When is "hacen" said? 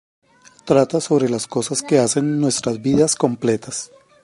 1.99-2.39